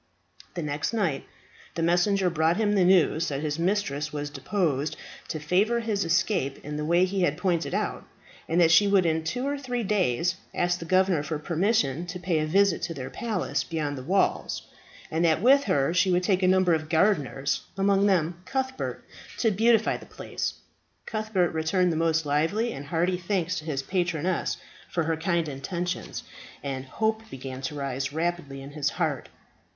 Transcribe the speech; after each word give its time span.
The 0.55 0.63
next 0.63 0.93
night 0.93 1.25
the 1.75 1.83
messenger 1.83 2.31
brought 2.31 2.57
him 2.57 2.73
the 2.73 2.83
news 2.83 3.27
that 3.27 3.41
his 3.41 3.59
mistress 3.59 4.11
was 4.11 4.31
disposed 4.31 4.97
to 5.27 5.39
favour 5.39 5.79
his 5.79 6.03
escape 6.03 6.57
in 6.65 6.75
the 6.75 6.83
way 6.85 7.05
he 7.05 7.21
had 7.21 7.37
pointed 7.37 7.75
out, 7.75 8.07
and 8.49 8.59
that 8.59 8.71
she 8.71 8.87
would 8.87 9.05
in 9.05 9.23
two 9.23 9.45
or 9.45 9.59
three 9.59 9.83
days 9.83 10.37
ask 10.55 10.79
the 10.79 10.85
governor 10.85 11.21
for 11.21 11.37
permission 11.37 12.07
to 12.07 12.19
pay 12.19 12.39
a 12.39 12.47
visit 12.47 12.81
to 12.81 12.95
their 12.95 13.11
palace 13.11 13.63
beyond 13.63 13.95
the 13.95 14.01
walls, 14.01 14.63
and 15.11 15.23
that 15.23 15.39
with 15.39 15.65
her 15.65 15.93
she 15.93 16.09
would 16.09 16.23
take 16.23 16.41
a 16.41 16.47
number 16.47 16.73
of 16.73 16.89
gardeners 16.89 17.61
among 17.77 18.07
them 18.07 18.41
Cuthbert 18.45 19.05
to 19.37 19.51
beautify 19.51 19.97
the 19.97 20.07
place. 20.07 20.55
Cuthbert 21.05 21.51
returned 21.53 21.91
the 21.91 21.95
most 21.95 22.25
lively 22.25 22.73
and 22.73 22.87
hearty 22.87 23.17
thanks 23.19 23.55
to 23.59 23.65
his 23.65 23.83
patroness 23.83 24.57
for 24.89 25.03
her 25.03 25.15
kind 25.15 25.47
intentions, 25.47 26.23
and 26.63 26.85
hope 26.85 27.21
began 27.29 27.61
to 27.61 27.75
rise 27.75 28.11
rapidly 28.11 28.63
in 28.63 28.71
his 28.71 28.89
heart. 28.89 29.29